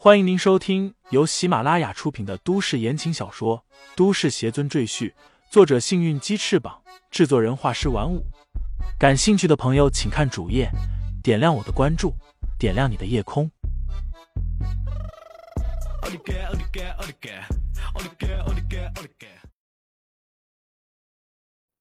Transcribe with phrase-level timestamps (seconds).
[0.00, 3.64] 欢迎您收听由喜马拉雅出品的都市言情小说
[3.96, 5.10] 《都市邪尊赘婿》，
[5.50, 8.24] 作者：幸运鸡翅膀，制作人：画师玩五。
[8.96, 10.70] 感兴趣的朋友，请看主页，
[11.20, 12.14] 点亮我的关注，
[12.60, 13.50] 点亮你的夜空。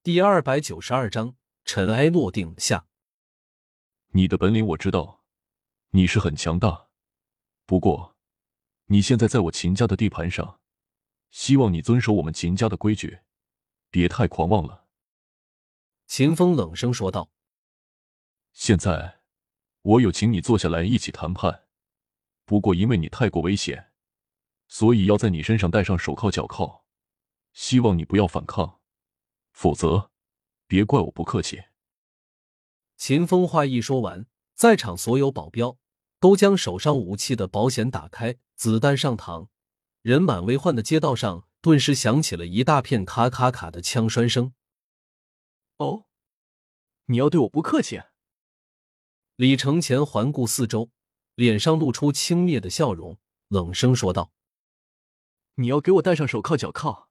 [0.02, 2.88] 第二百九十二章，尘埃落定下。
[4.14, 5.22] 你的本领我知道，
[5.92, 6.87] 你是很强大。
[7.68, 8.16] 不过，
[8.86, 10.62] 你现在在我秦家的地盘上，
[11.32, 13.20] 希望你遵守我们秦家的规矩，
[13.90, 14.88] 别太狂妄了。”
[16.08, 17.30] 秦风冷声说道。
[18.54, 19.20] “现在，
[19.82, 21.68] 我有请你坐下来一起谈判。
[22.46, 23.92] 不过，因为你太过危险，
[24.70, 26.86] 所以要在你身上戴上手铐脚铐。
[27.52, 28.80] 希望你不要反抗，
[29.52, 30.12] 否则，
[30.68, 31.66] 别怪我不客气。”
[32.96, 35.78] 秦风话一说完，在场所有保镖。
[36.20, 39.50] 都将手上武器的保险打开，子弹上膛，
[40.02, 44.54] 人满为患的街道上顿时响起了一大片咔咔咔的枪栓声。
[45.78, 46.06] 哦，
[47.06, 48.02] 你要对我不客气？
[49.36, 50.90] 李承前环顾四周，
[51.36, 53.20] 脸上露出轻蔑的笑容，
[53.50, 54.32] 冷声说道
[55.56, 57.10] ：“你要给我戴上手铐脚铐，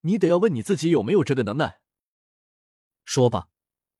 [0.00, 1.80] 你得要问你自己有没有这个能耐。”
[3.04, 3.48] 说罢，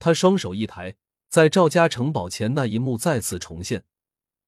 [0.00, 0.96] 他双手一抬，
[1.28, 3.84] 在赵家城堡前那一幕再次重现。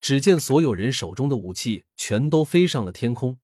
[0.02, 3.38] 只见所有人手中的武器全都飞上了天空，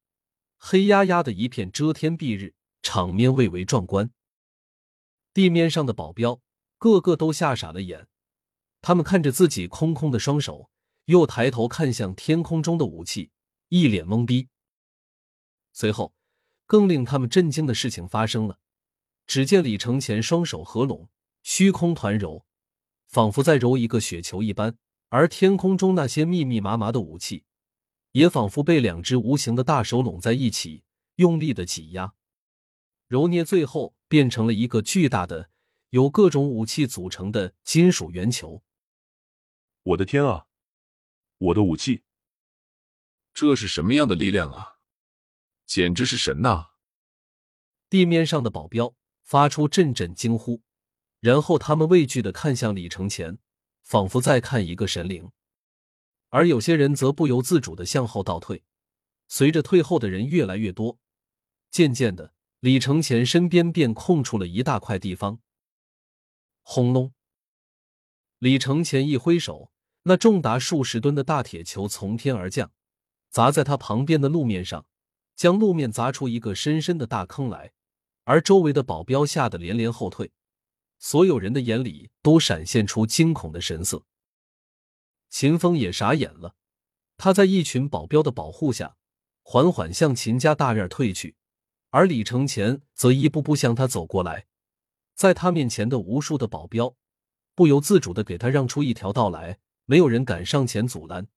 [0.57, 4.11] 黑压压的一片遮天蔽日，场面蔚为壮观。
[5.33, 6.41] 地面上的保镖
[6.77, 8.09] 个个都吓傻了眼，
[8.81, 10.69] 他们看着自己空空的双手，
[11.05, 13.31] 又抬头看向天空中的武器，
[13.69, 14.49] 一脸懵逼。
[15.73, 16.13] 随后，
[16.67, 18.59] 更令他们震惊的事情发生了：
[19.29, 21.09] 只见李承前双手合拢，
[21.45, 22.45] 虚空团揉，
[23.07, 24.77] 仿佛在揉一个雪球一般。
[25.11, 27.45] 而天空中那些密密麻麻的武器，
[28.13, 30.85] 也仿佛被两只无形的大手拢在一起，
[31.17, 32.15] 用力的挤压、
[33.07, 35.51] 揉捏，最后变成了一个巨大的、
[35.91, 38.63] 由各种武器组成的金属圆球。
[39.83, 40.47] 我的天啊！
[41.39, 42.03] 我的武器，
[43.33, 44.79] 这是什么样的力量啊？
[45.65, 46.73] 简直是神呐！
[47.89, 50.63] 地面上的保镖发出阵阵惊呼，
[51.21, 53.39] 然后他们畏惧的看向李承前。
[53.89, 55.31] 仿佛在看一个神灵，
[56.29, 58.63] 而有些人则不由自主的向后倒退。
[59.29, 60.99] 随着退后的人越来越多，
[61.71, 65.41] 渐渐的，李承前身边便空出了一大块地方。
[66.61, 67.15] 轰隆！
[68.39, 69.73] 李承前一挥手，
[70.03, 72.71] 那重达数十吨的大铁球从天而降，
[73.31, 74.85] 砸在他旁边的路面上，
[75.35, 77.73] 将路面砸出一个深深的大坑来。
[78.25, 80.31] 而周围的保镖吓得连连后退。
[80.99, 84.05] 所有人的眼里都闪现出惊恐的神色。
[85.31, 86.57] 秦风也傻眼了，
[87.17, 88.97] 他在一群保镖的保护下，
[89.43, 91.37] 缓缓向秦家大院退去，
[91.91, 94.47] 而李承前则一步步向他走过来。
[95.15, 96.97] 在他面前的无数的保镖，
[97.55, 101.29] 不由自主的给他让出一条道来，没有人敢上前阻拦，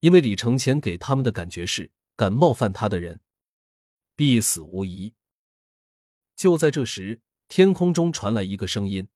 [0.00, 3.20] 因为李承前给他们的感觉是，敢冒犯他的人，
[4.16, 5.14] 必死无疑。
[6.36, 7.20] 就在这时。
[7.50, 9.08] 天空中传来一个声音：“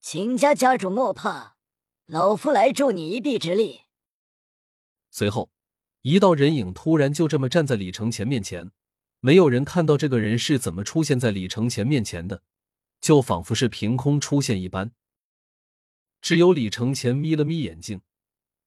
[0.00, 1.58] 秦家家主莫怕，
[2.06, 3.82] 老夫来助你一臂之力。”
[5.12, 5.50] 随后，
[6.00, 8.72] 一道人影突然就这么站在李承前面前。
[9.20, 12.42] 没有人看到这个人是怎么出现在李承前面前的，
[13.02, 14.92] 就仿佛是凭空出现一般。
[16.22, 18.00] 只有李承前眯了眯眼睛，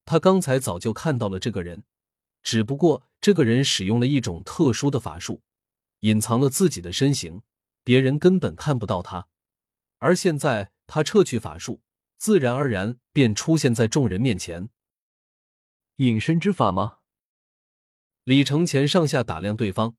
[0.04, 1.82] 他刚才早就看到了这个人，
[2.40, 5.42] 只不过这个人使用了一种特殊的法术，
[6.00, 7.42] 隐藏了自己的身形。
[7.84, 9.28] 别人根本看不到他，
[9.98, 11.82] 而现在他撤去法术，
[12.16, 14.70] 自然而然便出现在众人面前。
[15.96, 16.98] 隐身之法吗？
[18.24, 19.96] 李承前上下打量对方，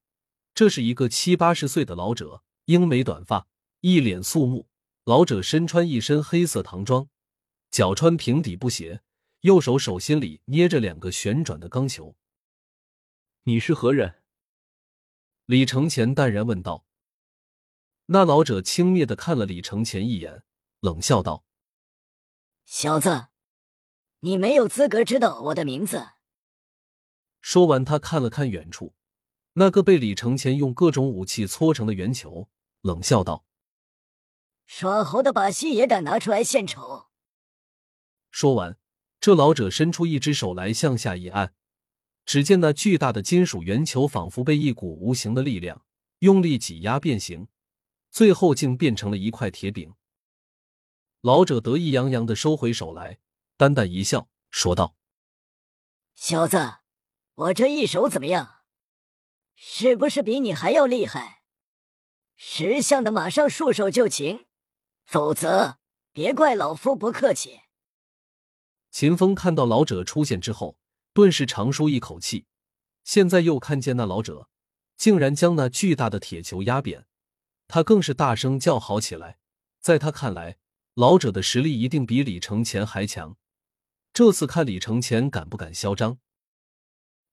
[0.55, 3.47] 这是一个七八十岁的老者，英美短发，
[3.81, 4.67] 一脸肃穆。
[5.03, 7.07] 老者身穿一身黑色唐装，
[7.69, 9.03] 脚穿平底布鞋，
[9.41, 12.15] 右手手心里捏着两个旋转的钢球。
[13.43, 14.23] 你是何人？
[15.45, 16.87] 李承前淡然问道。
[18.07, 20.43] 那老者轻蔑的看了李承前一眼，
[20.79, 21.43] 冷笑道
[22.65, 23.27] ：“小子，
[24.19, 26.09] 你没有资格知道我的名字。”
[27.41, 28.93] 说完，他看了看远处
[29.53, 32.47] 那个被李承前用各种武器搓成的圆球，
[32.81, 33.45] 冷笑道
[34.67, 37.07] ：“耍猴的把戏也敢拿出来献丑？”
[38.29, 38.77] 说完，
[39.19, 41.55] 这老者伸出一只手来，向下一按，
[42.23, 45.83] 只见那巨大的金属圆球仿佛被一股无形的力量
[46.19, 47.47] 用力挤压变形。
[48.15, 49.93] 最后竟变成了一块铁饼。
[51.19, 53.19] 老者得意洋洋的收回手来，
[53.57, 54.95] 淡淡一笑，说道
[56.15, 56.75] ：“小子，
[57.33, 58.61] 我这一手怎么样？
[59.55, 61.41] 是不是比你还要厉害？
[62.37, 64.45] 识相的马上束手就擒，
[65.03, 65.79] 否则
[66.13, 67.63] 别怪老夫不客气。
[68.91, 70.77] 秦风看到老者出现之后，
[71.11, 72.45] 顿时长舒一口气。
[73.03, 74.47] 现在又看见那老者，
[74.95, 77.05] 竟然将那巨大的铁球压扁，
[77.67, 79.39] 他更是大声叫好起来。
[79.79, 80.57] 在他看来，
[80.93, 83.37] 老者的实力一定比李承前还强。
[84.13, 86.19] 这次看李承前敢不敢嚣张。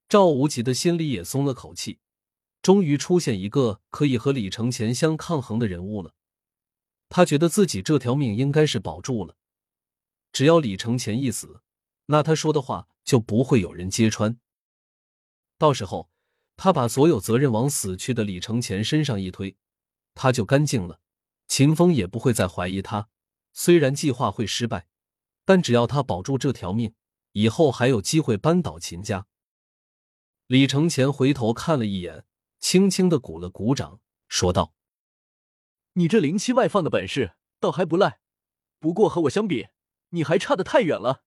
[0.08, 2.00] 赵无极的心里也松了口气，
[2.60, 6.14] 终于出现一个可以和李承前相抗衡的人物了。
[7.08, 9.36] 他觉得自己这条命应该是保住了。
[10.32, 11.62] 只要李承前一死，
[12.06, 14.38] 那他说的话就不会有人揭穿。
[15.56, 16.10] 到时候，
[16.56, 19.56] 他把所有责任往死去的李承前身上一推，
[20.14, 21.00] 他就干净了。
[21.46, 23.08] 秦风也不会再怀疑他。
[23.52, 24.86] 虽然计划会失败，
[25.44, 26.94] 但只要他保住这条命，
[27.32, 29.26] 以后还有机会扳倒秦家。
[30.46, 32.24] 李承前回头看了一眼，
[32.58, 34.74] 轻轻的鼓了鼓掌，说道
[35.94, 38.20] ：“你这灵气外放的本事倒还不赖，
[38.78, 39.68] 不过和我相比，
[40.10, 41.24] 你还差得太远了。”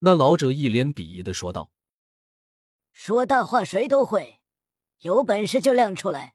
[0.00, 1.72] 那老者一脸鄙夷的说道。
[2.92, 4.40] 说大话谁都会，
[5.00, 6.34] 有本事就亮出来，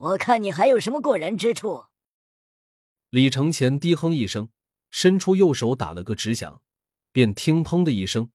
[0.00, 1.84] 我看你还有什么过人之处。
[3.10, 4.48] 李承前低哼一声，
[4.90, 6.62] 伸出右手打了个直响，
[7.12, 8.30] 便听砰的一声，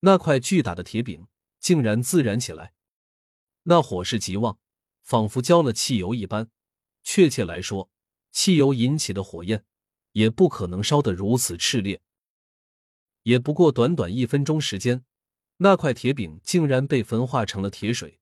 [0.00, 1.26] 那块巨大的铁饼
[1.58, 2.74] 竟然自燃起来，
[3.64, 4.60] 那火势极旺，
[5.02, 6.48] 仿佛浇了汽油一般。
[7.02, 7.90] 确切来说，
[8.30, 9.64] 汽油引起的火焰
[10.12, 12.00] 也不可能烧得如此炽烈。
[13.24, 15.04] 也不过短短一分钟时间。
[15.56, 18.20] 那块铁饼竟然被焚化成了铁水，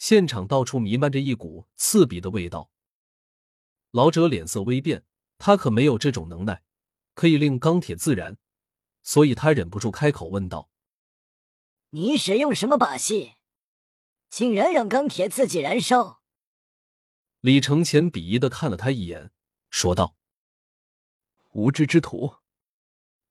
[0.00, 2.70] 现场到处弥漫着一股刺鼻的味道。
[3.90, 5.04] 老者脸色微变，
[5.36, 6.62] 他可没有这种能耐，
[7.12, 8.38] 可以令钢铁自燃，
[9.02, 10.70] 所以他忍不住开口问道
[11.90, 13.34] ：“你使用什么把戏，
[14.30, 16.22] 竟然让钢铁自己燃烧？”
[17.40, 19.30] 李承前鄙夷的看了他一眼，
[19.68, 20.16] 说道
[21.52, 22.36] ：“无知之徒，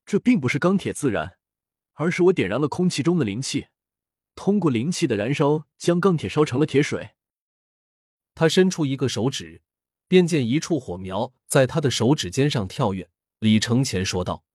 [0.06, 1.39] 这并不是钢铁自燃。”
[2.00, 3.68] 而是我点燃了空气中的灵气，
[4.39, 7.09] 通过灵气的燃烧，将钢铁烧成了铁水。
[8.33, 9.62] 他伸出一个手指，
[10.07, 13.09] 便见一处火苗在他的手指尖上跳跃。
[13.39, 14.45] 李承前说道：“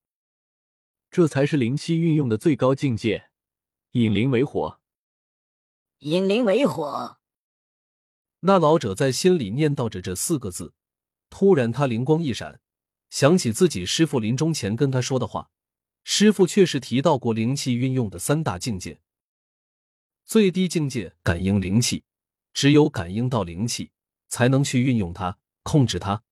[1.13, 3.29] 这才是灵气运用的最高境界，
[3.91, 4.81] 引灵为火。
[5.99, 7.19] 引灵为火。”
[8.41, 10.73] 那老者在心里念叨着这四个字，
[11.29, 12.59] 突然他灵光一闪，
[13.11, 15.51] 想起自己师傅临终前跟他说的话。
[16.05, 19.03] 师傅确实提到过灵气运用的三大境界：
[20.25, 22.05] 最低境界感应灵气，
[22.53, 23.93] 只有感应到灵气，
[24.29, 26.23] 才能去运用它、控制它；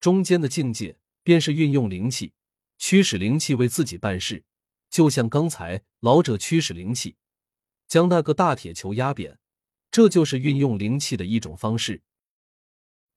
[0.00, 2.32] 中间的境界便是运用灵气，
[2.78, 4.44] 驱使灵气为自己办事，
[4.88, 7.16] 就像刚才老者驱使灵气
[7.86, 9.38] 将那个大铁球压扁，
[9.90, 12.02] 这就是运用灵气的一种方式；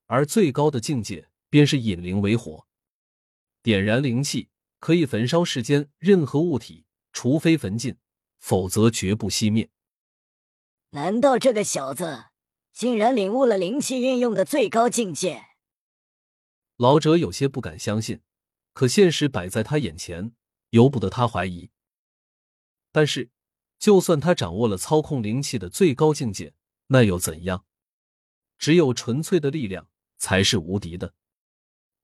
[0.08, 2.66] 而最高的境界便是引灵为火，
[3.62, 4.50] 点燃灵气。
[4.80, 7.96] 可以焚烧世间任何物体，除非焚尽，
[8.42, 9.70] 否则绝不熄灭。
[10.90, 12.26] 难道这个小子
[12.74, 15.46] 竟然领悟了灵气运用的最高境界？
[16.76, 18.20] 老者有些不敢相信，
[18.74, 20.34] 可现实摆在他眼前，
[20.72, 21.70] 由不得他怀疑。
[22.92, 23.30] 但是，
[23.80, 26.54] 就算他掌握了操控灵气的最高境界，
[26.88, 27.66] 那又怎样？
[28.58, 31.14] 只有纯粹的力量才是无敌的，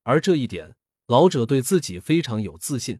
[0.04, 0.76] 而这一点。
[1.08, 3.00] 老者对自己非常有自信。